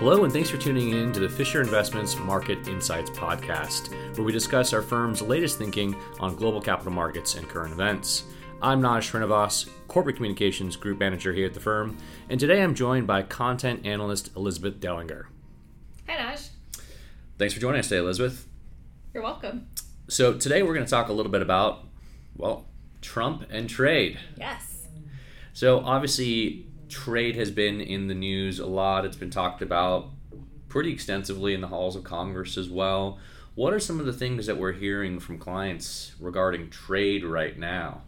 [0.00, 4.32] Hello, and thanks for tuning in to the Fisher Investments Market Insights Podcast, where we
[4.32, 8.24] discuss our firm's latest thinking on global capital markets and current events.
[8.62, 11.98] I'm Naj Srinivas, Corporate Communications Group Manager here at the firm,
[12.30, 15.24] and today I'm joined by content analyst Elizabeth Dellinger.
[16.08, 16.48] Hi, Naj.
[17.36, 18.48] Thanks for joining us today, Elizabeth.
[19.12, 19.68] You're welcome.
[20.08, 21.84] So, today we're going to talk a little bit about,
[22.34, 22.68] well,
[23.02, 24.18] Trump and trade.
[24.38, 24.86] Yes.
[25.52, 29.04] So, obviously, trade has been in the news a lot.
[29.04, 30.10] It's been talked about
[30.68, 33.18] pretty extensively in the halls of Congress as well.
[33.54, 38.02] What are some of the things that we're hearing from clients regarding trade right now?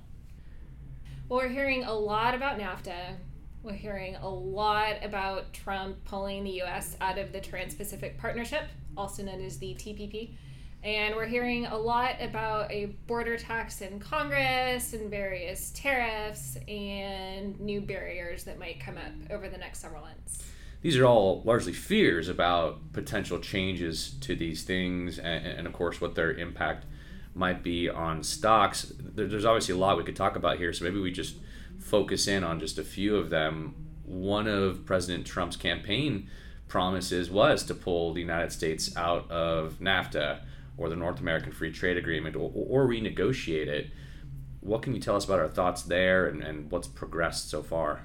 [1.29, 3.17] Well, we're hearing a lot about NAFTA.
[3.63, 6.97] We're hearing a lot about Trump pulling the U.S.
[7.01, 8.65] out of the Trans Pacific Partnership,
[8.97, 10.35] also known as the TPP.
[10.85, 17.59] And we're hearing a lot about a border tax in Congress and various tariffs and
[17.61, 20.43] new barriers that might come up over the next several months.
[20.81, 26.01] These are all largely fears about potential changes to these things and, and of course,
[26.01, 26.87] what their impact
[27.33, 28.93] might be on stocks.
[28.99, 31.37] There's obviously a lot we could talk about here, so maybe we just
[31.79, 33.77] focus in on just a few of them.
[34.05, 36.29] One of President Trump's campaign
[36.67, 40.41] promises was to pull the United States out of NAFTA
[40.83, 43.91] or the North American Free Trade Agreement or, or renegotiate it.
[44.61, 48.03] What can you tell us about our thoughts there and, and what's progressed so far?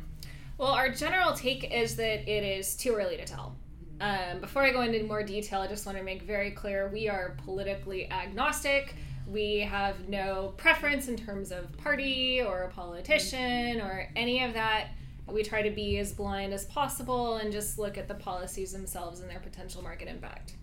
[0.57, 3.55] Well, our general take is that it is too early to tell.
[3.99, 7.09] Um, before I go into more detail, I just want to make very clear we
[7.09, 8.95] are politically agnostic.
[9.27, 14.89] We have no preference in terms of party or politician or any of that.
[15.27, 19.19] We try to be as blind as possible and just look at the policies themselves
[19.19, 20.53] and their potential market impact.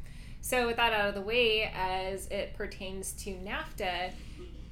[0.45, 4.12] So, with that out of the way, as it pertains to NAFTA,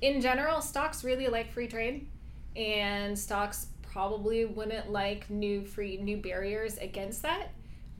[0.03, 2.07] in general, stocks really like free trade,
[2.55, 7.53] and stocks probably wouldn't like new free new barriers against that.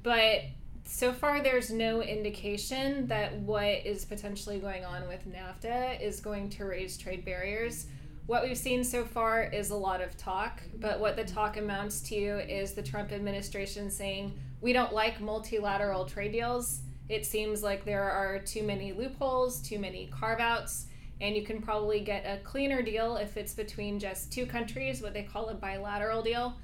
[0.03, 0.43] But
[0.85, 6.51] so far, there's no indication that what is potentially going on with NAFTA is going
[6.51, 7.87] to raise trade barriers.
[8.27, 12.03] What we've seen so far is a lot of talk, but what the talk amounts
[12.11, 17.85] to is the Trump administration saying, we don't like multilateral trade deals it seems like
[17.85, 20.87] there are too many loopholes, too many carve outs,
[21.21, 25.15] and you can probably get a cleaner deal if it's between just two countries, what
[25.15, 26.55] they call a bilateral deal.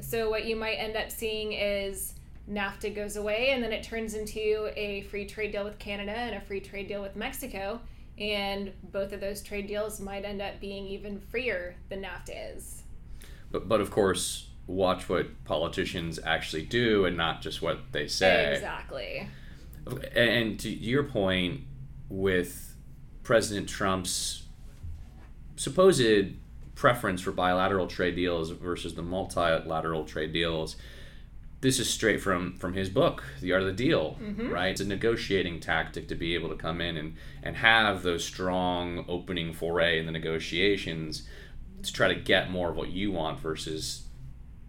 [0.00, 2.14] So, what you might end up seeing is
[2.50, 6.36] NAFTA goes away and then it turns into a free trade deal with Canada and
[6.36, 7.80] a free trade deal with Mexico.
[8.18, 12.82] And both of those trade deals might end up being even freer than NAFTA is.
[13.50, 18.54] But, but of course, watch what politicians actually do and not just what they say.
[18.54, 19.28] Exactly.
[20.14, 21.62] And to your point
[22.08, 22.74] with
[23.22, 24.44] President Trump's
[25.56, 26.34] supposed
[26.74, 30.76] preference for bilateral trade deals versus the multilateral trade deals,
[31.60, 34.50] this is straight from from his book, The Art of the Deal, mm-hmm.
[34.50, 34.70] right?
[34.70, 39.04] It's a negotiating tactic to be able to come in and and have those strong
[39.08, 41.26] opening foray in the negotiations
[41.82, 44.06] to try to get more of what you want versus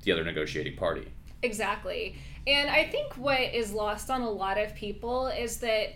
[0.03, 1.11] the other negotiating party.
[1.43, 2.15] Exactly.
[2.47, 5.95] And I think what is lost on a lot of people is that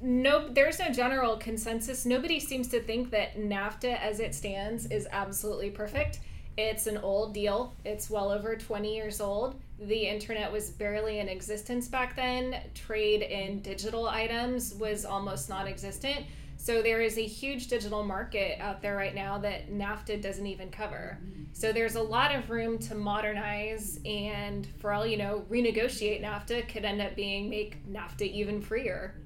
[0.00, 2.06] no there's no general consensus.
[2.06, 6.20] Nobody seems to think that NAFTA as it stands is absolutely perfect.
[6.56, 7.74] It's an old deal.
[7.84, 9.60] It's well over 20 years old.
[9.78, 12.56] The internet was barely in existence back then.
[12.74, 16.24] Trade in digital items was almost non existent.
[16.62, 20.70] So there is a huge digital market out there right now that NAFTA doesn't even
[20.70, 21.18] cover.
[21.52, 26.68] So there's a lot of room to modernize and for all you know, renegotiate NAFTA
[26.68, 29.16] could end up being make NAFTA even freer.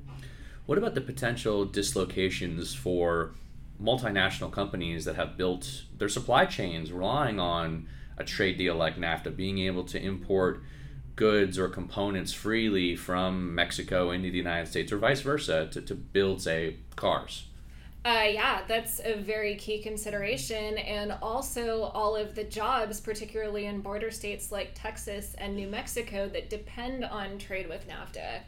[0.64, 3.34] What about the potential dislocations for
[3.78, 7.86] multinational companies that have built their supply chains relying on
[8.16, 10.62] a trade deal like NAFTA, being able to import
[11.16, 15.94] goods or components freely from Mexico into the United States or vice versa to, to
[15.94, 17.47] build, say, cars?
[18.04, 20.78] Uh, yeah, that's a very key consideration.
[20.78, 26.29] And also, all of the jobs, particularly in border states like Texas and New Mexico,
[26.29, 28.43] that depend on trade with NAFTA.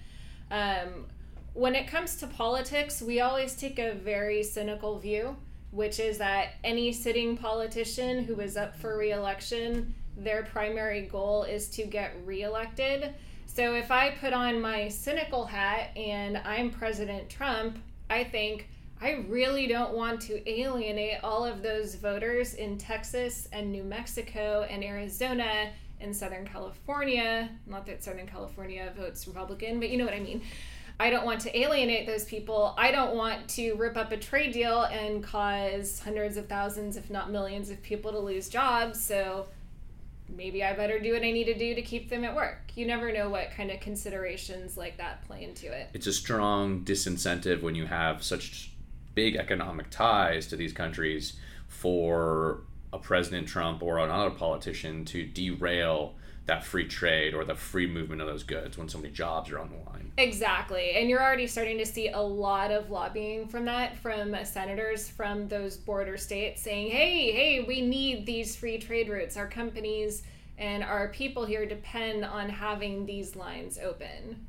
[0.52, 1.06] Um,
[1.54, 5.36] when it comes to politics, we always take a very cynical view,
[5.72, 11.68] which is that any sitting politician who is up for reelection their primary goal is
[11.70, 13.14] to get reelected.
[13.46, 17.78] So if I put on my cynical hat and I'm President Trump,
[18.10, 18.68] I think
[19.00, 24.66] I really don't want to alienate all of those voters in Texas and New Mexico
[24.68, 25.70] and Arizona
[26.00, 27.48] and Southern California.
[27.66, 30.42] Not that Southern California votes Republican, but you know what I mean.
[31.00, 32.74] I don't want to alienate those people.
[32.76, 37.08] I don't want to rip up a trade deal and cause hundreds of thousands, if
[37.08, 39.00] not millions, of people to lose jobs.
[39.00, 39.46] So
[40.28, 42.72] maybe I better do what I need to do to keep them at work.
[42.74, 45.90] You never know what kind of considerations like that play into it.
[45.94, 48.72] It's a strong disincentive when you have such
[49.14, 51.34] big economic ties to these countries
[51.66, 52.60] for
[52.92, 56.14] a President Trump or another politician to derail
[56.48, 59.58] that free trade or the free movement of those goods when so many jobs are
[59.58, 60.10] on the line.
[60.16, 60.92] Exactly.
[60.92, 65.46] And you're already starting to see a lot of lobbying from that from senators from
[65.48, 69.36] those border states saying, hey, hey, we need these free trade routes.
[69.36, 70.22] Our companies
[70.56, 74.46] and our people here depend on having these lines open.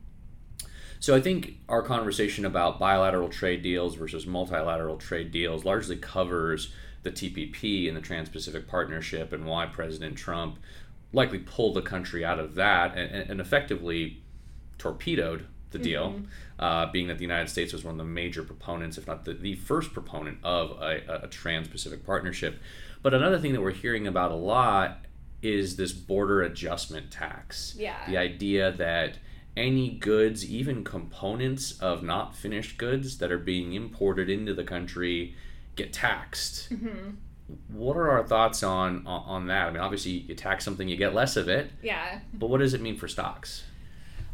[1.02, 6.74] So I think our conversation about bilateral trade deals versus multilateral trade deals largely covers
[7.04, 10.60] the TPP and the Trans Pacific Partnership and why President Trump
[11.12, 14.22] likely pulled the country out of that and, and effectively
[14.78, 16.26] torpedoed the deal, mm-hmm.
[16.58, 19.34] uh, being that the United States was one of the major proponents, if not the,
[19.34, 22.60] the first proponent, of a, a Trans Pacific Partnership.
[23.04, 25.06] But another thing that we're hearing about a lot
[25.42, 27.76] is this border adjustment tax.
[27.78, 27.98] Yeah.
[28.08, 29.20] The idea that
[29.56, 35.36] any goods, even components of not finished goods that are being imported into the country,
[35.76, 36.72] get taxed.
[36.72, 37.12] Mm-hmm.
[37.69, 39.68] What are our thoughts on, on that?
[39.68, 41.72] I mean, obviously, you tax something, you get less of it.
[41.81, 42.19] Yeah.
[42.34, 43.63] But what does it mean for stocks?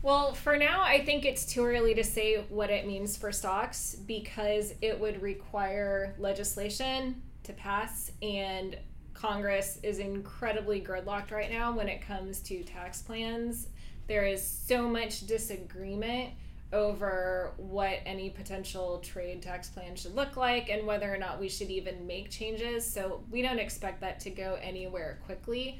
[0.01, 3.95] Well, for now, I think it's too early to say what it means for stocks
[3.95, 8.77] because it would require legislation to pass, and
[9.15, 13.69] Congress is incredibly gridlocked right now when it comes to tax plans.
[14.07, 16.31] There is so much disagreement
[16.73, 21.47] over what any potential trade tax plan should look like and whether or not we
[21.47, 22.91] should even make changes.
[22.91, 25.79] So we don't expect that to go anywhere quickly.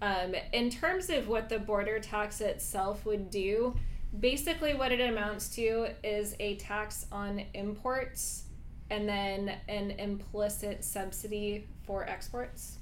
[0.00, 3.76] Um, in terms of what the border tax itself would do,
[4.18, 8.44] basically what it amounts to is a tax on imports
[8.90, 12.78] and then an implicit subsidy for exports.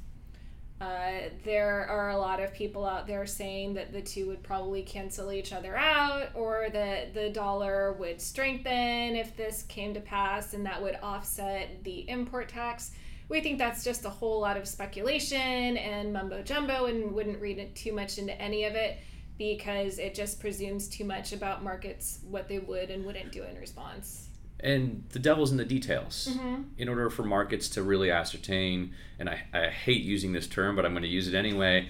[0.81, 4.83] Uh, there are a lot of people out there saying that the two would probably
[4.83, 10.55] cancel each other out or that the dollar would strengthen if this came to pass
[10.55, 12.93] and that would offset the import tax.
[13.29, 17.75] We think that's just a whole lot of speculation and mumbo jumbo and wouldn't read
[17.75, 18.99] too much into any of it
[19.37, 23.57] because it just presumes too much about markets, what they would and wouldn't do in
[23.59, 24.30] response
[24.63, 26.29] and the devil's in the details.
[26.31, 26.63] Mm-hmm.
[26.79, 30.85] In order for markets to really ascertain, and I, I hate using this term, but
[30.85, 31.89] I'm going to use it anyway.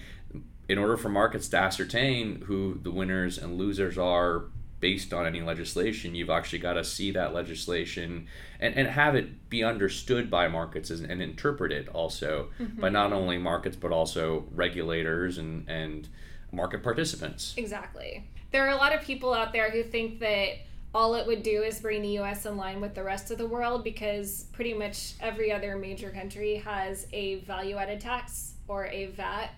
[0.69, 4.45] In order for markets to ascertain who the winners and losers are
[4.79, 8.27] based on any legislation, you've actually got to see that legislation
[8.59, 12.81] and, and have it be understood by markets and, and interpreted also mm-hmm.
[12.81, 16.09] by not only markets but also regulators and, and
[16.51, 17.55] market participants.
[17.57, 18.27] Exactly.
[18.53, 20.61] There are a lot of people out there who think that
[20.95, 23.47] all it would do is bring the US in line with the rest of the
[23.47, 29.07] world because pretty much every other major country has a value added tax or a
[29.07, 29.51] VAT,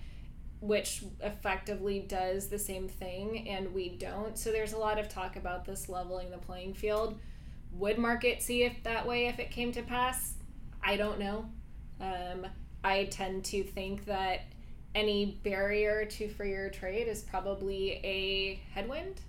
[0.61, 4.37] which effectively does the same thing, and we don't.
[4.37, 7.19] So there's a lot of talk about this leveling the playing field.
[7.73, 10.35] Would market see it that way if it came to pass?
[10.85, 11.47] I don't know.
[12.01, 12.47] Um,
[12.85, 14.43] I tend to think that
[14.95, 19.23] any barrier to freer trade is probably a headwind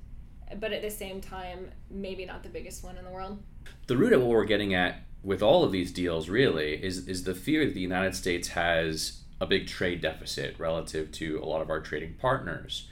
[0.59, 3.41] but at the same time, maybe not the biggest one in the world.
[3.87, 7.23] The root of what we're getting at with all of these deals really is is
[7.23, 11.61] the fear that the United States has a big trade deficit relative to a lot
[11.61, 12.87] of our trading partners.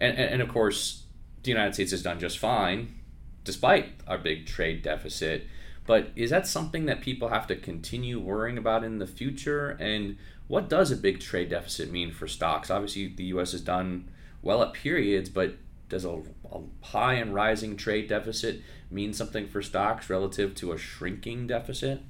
[0.00, 1.04] And, and, and of course,
[1.42, 2.98] the United States has done just fine
[3.44, 5.46] despite our big trade deficit.
[5.86, 9.70] But is that something that people have to continue worrying about in the future?
[9.80, 10.16] And
[10.46, 12.70] what does a big trade deficit mean for stocks?
[12.70, 13.52] Obviously, the U.S.
[13.52, 14.08] has done
[14.42, 15.56] well at periods, but
[15.92, 20.78] does a, a high and rising trade deficit mean something for stocks relative to a
[20.78, 22.00] shrinking deficit?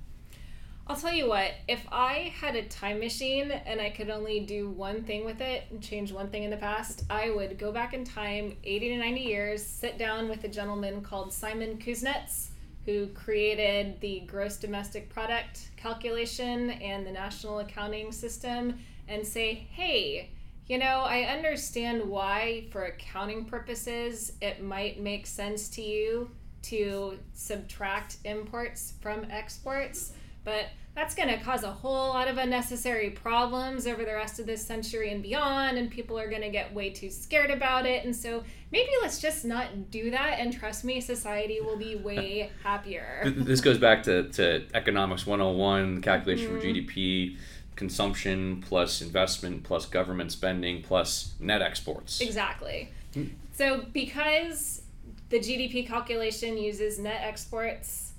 [0.86, 4.70] I'll tell you what, if I had a time machine and I could only do
[4.70, 7.92] one thing with it and change one thing in the past, I would go back
[7.92, 12.50] in time 80 to 90 years, sit down with a gentleman called Simon Kuznets,
[12.84, 20.30] who created the gross domestic product calculation and the national accounting system, and say, hey,
[20.72, 26.30] you know, I understand why, for accounting purposes, it might make sense to you
[26.62, 30.14] to subtract imports from exports,
[30.44, 34.46] but that's going to cause a whole lot of unnecessary problems over the rest of
[34.46, 38.06] this century and beyond, and people are going to get way too scared about it.
[38.06, 42.50] And so maybe let's just not do that, and trust me, society will be way
[42.62, 43.30] happier.
[43.36, 46.58] This goes back to, to Economics 101, calculation mm-hmm.
[46.58, 47.36] for GDP
[47.76, 52.20] consumption plus investment plus government spending plus net exports.
[52.20, 52.88] Exactly.
[53.14, 53.26] Hmm.
[53.54, 54.82] So because
[55.30, 58.12] the GDP calculation uses net exports,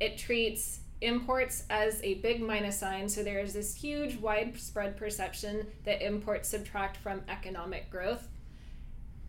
[0.00, 3.08] it treats imports as a big minus sign.
[3.08, 8.28] So there is this huge widespread perception that imports subtract from economic growth.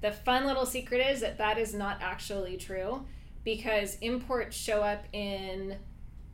[0.01, 3.05] The fun little secret is that that is not actually true
[3.43, 5.77] because imports show up in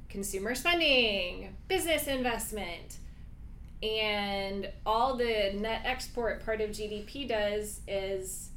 [0.10, 2.98] consumer spending, business investment,
[3.84, 8.50] and all the net export part of GDP does is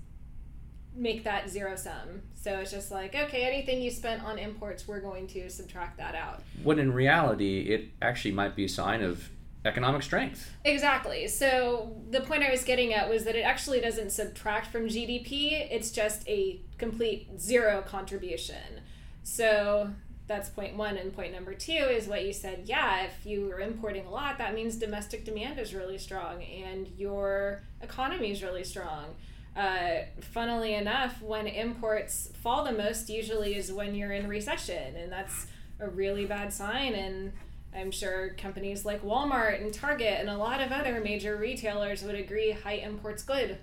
[0.94, 2.22] make that zero sum.
[2.34, 6.14] So it's just like, okay, anything you spent on imports, we're going to subtract that
[6.14, 6.42] out.
[6.62, 9.28] When in reality, it actually might be a sign of
[9.64, 10.52] economic strength.
[10.64, 11.26] Exactly.
[11.26, 15.68] So the point I was getting at was that it actually doesn't subtract from GDP,
[15.70, 18.80] it's just a complete zero contribution.
[19.24, 19.90] So
[20.26, 20.96] that's point one.
[20.96, 22.62] And point number two is what you said.
[22.66, 26.88] Yeah, if you are importing a lot, that means domestic demand is really strong and
[26.96, 29.14] your economy is really strong.
[29.56, 35.10] Uh, funnily enough, when imports fall the most, usually is when you're in recession, and
[35.10, 35.46] that's
[35.80, 36.92] a really bad sign.
[36.92, 37.32] And
[37.74, 42.14] I'm sure companies like Walmart and Target and a lot of other major retailers would
[42.14, 43.56] agree high imports good,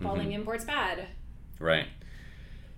[0.00, 0.40] falling mm-hmm.
[0.40, 1.08] imports bad.
[1.58, 1.86] Right.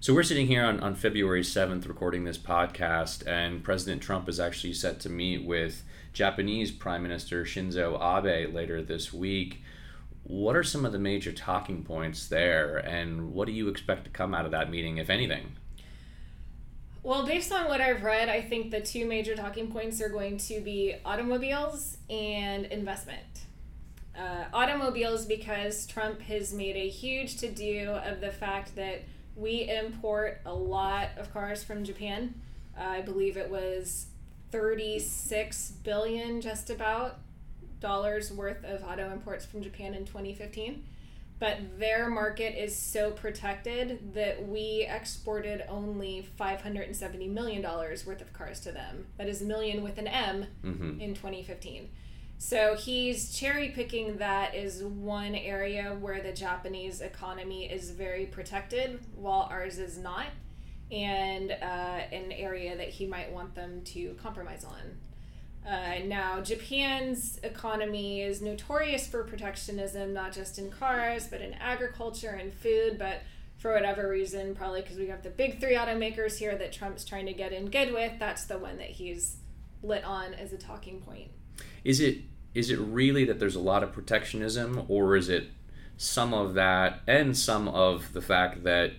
[0.05, 4.39] So we're sitting here on, on February 7th recording this podcast, and President Trump is
[4.39, 5.83] actually set to meet with
[6.13, 9.63] Japanese Prime Minister Shinzo Abe later this week.
[10.25, 14.11] What are some of the major talking points there, and what do you expect to
[14.11, 15.57] come out of that meeting, if anything?
[17.03, 20.37] Well, based on what I've read, I think the two major talking points are going
[20.37, 23.47] to be automobiles and investment.
[24.15, 29.05] Uh, automobiles, because Trump has made a huge to do of the fact that
[29.37, 32.35] we import a lot of cars from Japan.
[32.79, 34.07] Uh, I believe it was
[34.51, 37.19] 36 billion, just about,
[37.81, 40.85] dollars worth of auto imports from Japan in 2015.
[41.41, 48.61] But their market is so protected that we exported only $570 million worth of cars
[48.61, 49.07] to them.
[49.19, 51.01] That is million with an M mm-hmm.
[51.01, 51.91] in 2015.
[52.39, 59.01] So he's cherry picking that is one area where the Japanese economy is very protected,
[59.15, 60.27] while ours is not,
[60.91, 61.55] and uh,
[62.13, 64.99] an area that he might want them to compromise on.
[65.67, 72.39] Uh, now, Japan's economy is notorious for protectionism, not just in cars, but in agriculture
[72.39, 72.99] and food.
[72.99, 73.23] But
[73.57, 77.25] for whatever reason, probably because we have the big three automakers here that Trump's trying
[77.27, 79.39] to get in good with, that's the one that he's
[79.83, 81.31] lit on as a talking point.
[81.85, 82.19] Is it
[82.55, 85.49] is it really that there's a lot of protectionism, or is it
[85.97, 88.93] some of that and some of the fact that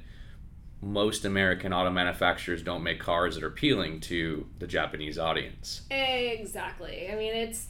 [0.81, 5.81] most American auto manufacturers don't make cars that are appealing to the Japanese audience.
[5.89, 7.09] Exactly.
[7.11, 7.67] I mean, it's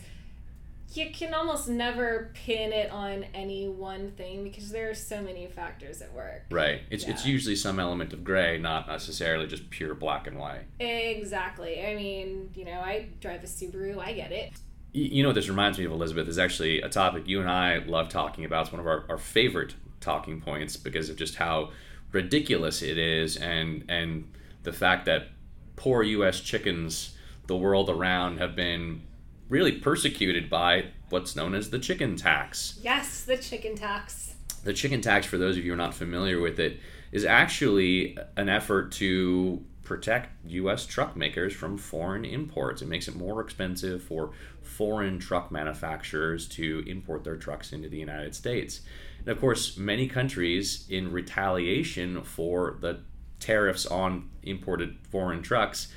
[0.94, 5.48] you can almost never pin it on any one thing because there are so many
[5.48, 6.44] factors at work.
[6.50, 6.82] Right.
[6.90, 7.12] It's yeah.
[7.12, 10.66] it's usually some element of gray, not necessarily just pure black and white.
[10.80, 11.86] Exactly.
[11.86, 13.98] I mean, you know, I drive a Subaru.
[13.98, 14.52] I get it.
[14.96, 17.80] You know what this reminds me of, Elizabeth, is actually a topic you and I
[17.80, 18.62] love talking about.
[18.62, 21.72] It's one of our, our favorite talking points because of just how
[22.14, 24.32] ridiculous it is and and
[24.64, 25.28] the fact that
[25.75, 27.14] poor US chickens
[27.48, 29.02] the world around have been
[29.50, 32.80] really persecuted by what's known as the chicken tax.
[32.82, 34.36] Yes, the chicken tax.
[34.64, 36.80] The chicken tax for those of you who are not familiar with it
[37.12, 42.82] is actually an effort to protect US truck makers from foreign imports.
[42.82, 48.00] It makes it more expensive for foreign truck manufacturers to import their trucks into the
[48.00, 48.82] United States.
[49.20, 53.00] And of course, many countries, in retaliation for the
[53.39, 55.88] tariffs on imported foreign trucks,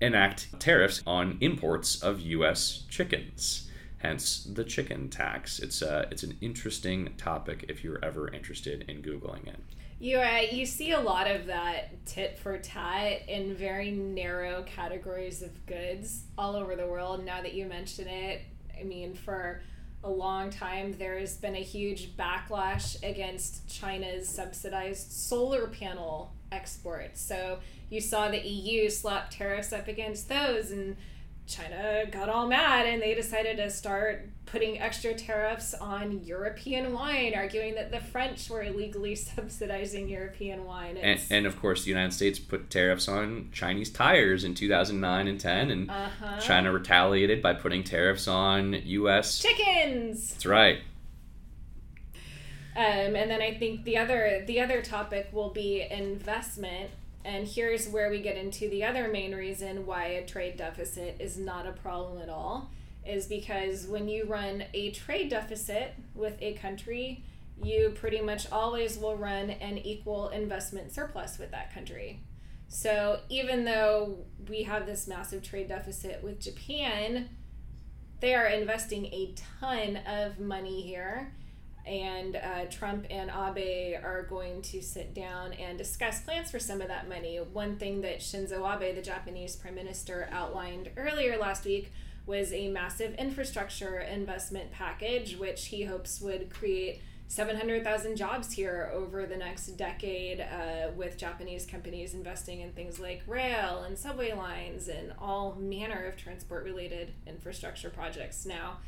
[0.00, 2.84] enact tariffs on imports of U.S.
[2.88, 3.68] chickens.
[3.98, 5.58] Hence the chicken tax.
[5.58, 9.58] It's a, uh, it's an interesting topic if you're ever interested in googling it.
[9.98, 15.40] You uh, you see a lot of that tit for tat in very narrow categories
[15.42, 17.24] of goods all over the world.
[17.24, 18.42] Now that you mention it,
[18.78, 19.62] I mean for
[20.04, 27.20] a long time, there has been a huge backlash against China's subsidized solar panel exports.
[27.20, 30.96] So you saw the EU slap tariffs up against those, and
[31.46, 37.34] China got all mad and they decided to start putting extra tariffs on European wine,
[37.34, 40.96] arguing that the French were illegally subsidizing European wine.
[40.96, 45.40] And, and, of course, the United States put tariffs on Chinese tires in 2009 and
[45.40, 46.40] 10, and uh-huh.
[46.40, 49.40] China retaliated by putting tariffs on U.S.
[49.40, 50.30] chickens.
[50.30, 50.78] That's right.
[52.76, 56.90] Um, and then I think the other the other topic will be investment
[57.26, 61.36] and here's where we get into the other main reason why a trade deficit is
[61.36, 62.70] not a problem at all
[63.04, 67.24] is because when you run a trade deficit with a country,
[67.60, 72.20] you pretty much always will run an equal investment surplus with that country.
[72.68, 74.18] So even though
[74.48, 77.28] we have this massive trade deficit with Japan,
[78.20, 81.32] they are investing a ton of money here.
[81.86, 86.80] And uh, Trump and Abe are going to sit down and discuss plans for some
[86.80, 87.36] of that money.
[87.36, 91.92] One thing that Shinzo Abe, the Japanese prime minister, outlined earlier last week
[92.26, 99.26] was a massive infrastructure investment package, which he hopes would create 700,000 jobs here over
[99.26, 104.88] the next decade uh, with Japanese companies investing in things like rail and subway lines
[104.88, 108.46] and all manner of transport related infrastructure projects.
[108.46, 108.78] Now,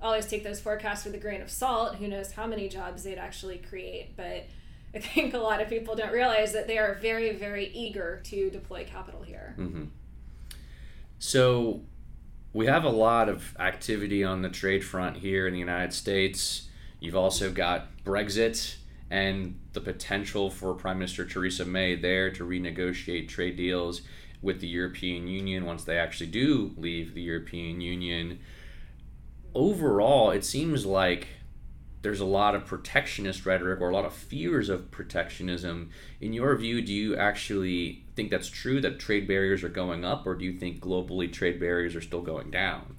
[0.00, 1.96] always take those forecasts with a grain of salt.
[1.96, 4.46] Who knows how many jobs they'd actually create, but
[4.94, 8.50] I think a lot of people don't realize that they are very, very eager to
[8.50, 9.54] deploy capital here.
[9.58, 9.84] Mm-hmm.
[11.18, 11.82] So,
[12.52, 16.66] we have a lot of activity on the trade front here in the United States
[17.00, 18.76] You've also got Brexit
[19.10, 24.02] and the potential for Prime Minister Theresa May there to renegotiate trade deals
[24.42, 28.40] with the European Union once they actually do leave the European Union.
[29.56, 31.28] Overall, it seems like
[32.02, 35.88] there's a lot of protectionist rhetoric or a lot of fears of protectionism.
[36.20, 40.26] In your view, do you actually think that's true that trade barriers are going up,
[40.26, 42.96] or do you think globally trade barriers are still going down?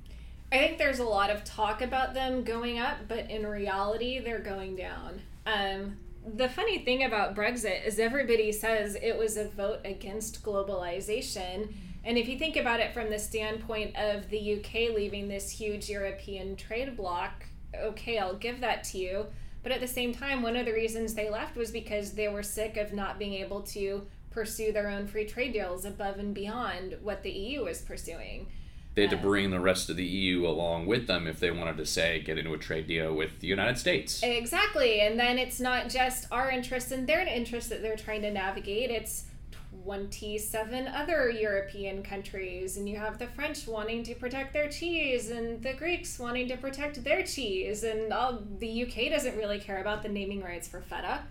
[0.51, 4.39] I think there's a lot of talk about them going up, but in reality, they're
[4.39, 5.21] going down.
[5.45, 11.71] Um, the funny thing about Brexit is everybody says it was a vote against globalization.
[12.07, 15.89] And if you think about it from the standpoint of the UK leaving this huge
[15.89, 17.45] European trade bloc,
[17.75, 19.25] okay, I'll give that to you.
[19.61, 22.43] But at the same time, one of the reasons they left was because they were
[22.43, 26.95] sick of not being able to pursue their own free trade deals above and beyond
[27.01, 28.47] what the EU was pursuing
[28.97, 31.51] they had to uh, bring the rest of the EU along with them if they
[31.51, 34.23] wanted to say get into a trade deal with the United States.
[34.23, 35.01] Exactly.
[35.01, 38.89] And then it's not just our interests and their interests that they're trying to navigate.
[38.89, 39.25] It's
[39.87, 45.63] 27 other European countries and you have the French wanting to protect their cheese and
[45.63, 50.03] the Greeks wanting to protect their cheese and all the UK doesn't really care about
[50.03, 51.21] the naming rights for feta.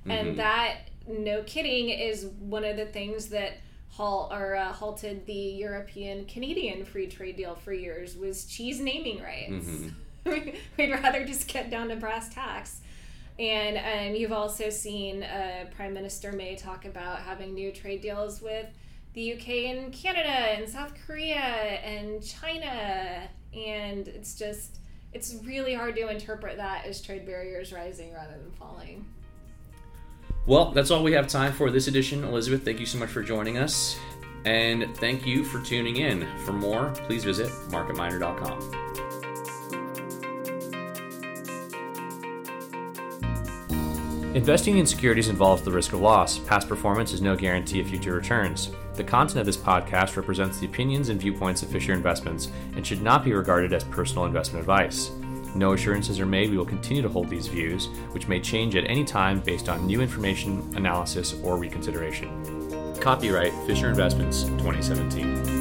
[0.00, 0.10] Mm-hmm.
[0.10, 3.58] And that no kidding is one of the things that
[3.90, 9.22] halt or uh, halted the European Canadian free trade deal for years was cheese naming
[9.22, 9.66] rights.
[9.66, 10.50] Mm-hmm.
[10.76, 12.80] We'd rather just get down to brass tacks.
[13.40, 18.42] And um, you've also seen uh, Prime Minister May talk about having new trade deals
[18.42, 18.66] with
[19.14, 23.26] the UK and Canada and South Korea and China.
[23.54, 24.76] And it's just,
[25.14, 29.06] it's really hard to interpret that as trade barriers rising rather than falling.
[30.46, 32.24] Well, that's all we have time for this edition.
[32.24, 33.98] Elizabeth, thank you so much for joining us.
[34.44, 36.26] And thank you for tuning in.
[36.44, 39.09] For more, please visit marketminder.com.
[44.34, 46.38] Investing in securities involves the risk of loss.
[46.38, 48.70] Past performance is no guarantee of future returns.
[48.94, 53.02] The content of this podcast represents the opinions and viewpoints of Fisher Investments and should
[53.02, 55.10] not be regarded as personal investment advice.
[55.56, 58.88] No assurances are made we will continue to hold these views, which may change at
[58.88, 62.94] any time based on new information, analysis, or reconsideration.
[63.00, 65.59] Copyright Fisher Investments 2017.